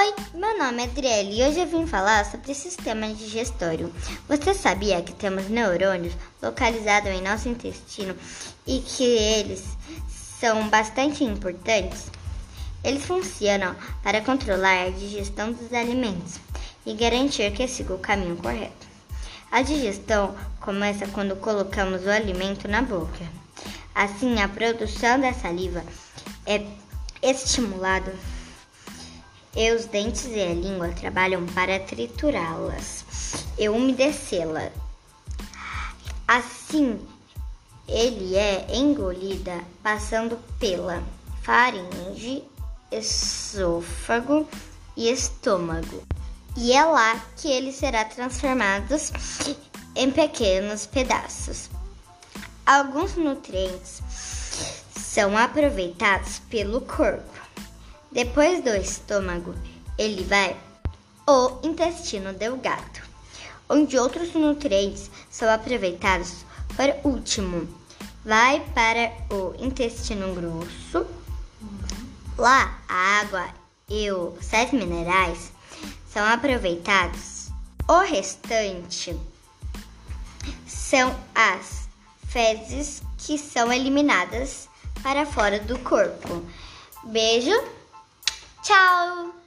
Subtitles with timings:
[0.00, 3.92] Oi, meu nome é Adriele e hoje eu vim falar sobre sistema digestório.
[4.26, 8.16] Você sabia que temos neurônios localizados em nosso intestino
[8.66, 9.62] e que eles
[10.08, 12.06] são bastante importantes?
[12.82, 16.36] Eles funcionam para controlar a digestão dos alimentos
[16.86, 18.86] e garantir que siga o caminho correto.
[19.52, 23.26] A digestão começa quando colocamos o alimento na boca.
[23.94, 25.84] Assim, a produção da saliva
[26.46, 26.64] é
[27.22, 28.14] estimulada
[29.54, 33.04] e os dentes e a língua trabalham para triturá-las
[33.58, 34.72] e umedecê-las.
[36.26, 37.00] Assim,
[37.88, 41.02] ele é engolida passando pela
[41.42, 42.44] faringe,
[42.90, 44.48] esôfago
[44.96, 46.02] e estômago.
[46.56, 48.94] E é lá que ele será transformado
[49.96, 51.70] em pequenos pedaços.
[52.64, 54.00] Alguns nutrientes
[54.94, 57.40] são aproveitados pelo corpo.
[58.12, 59.54] Depois do estômago,
[59.96, 60.56] ele vai
[61.28, 63.00] o intestino delgado,
[63.68, 66.44] onde outros nutrientes são aproveitados
[66.74, 67.68] por último.
[68.24, 71.06] Vai para o intestino grosso.
[72.36, 73.48] Lá, a água
[73.88, 75.52] e os sais minerais
[76.12, 77.48] são aproveitados.
[77.86, 79.16] O restante
[80.66, 81.88] são as
[82.26, 84.68] fezes que são eliminadas
[85.02, 86.44] para fora do corpo.
[87.04, 87.52] Beijo,
[88.70, 89.39] tchau!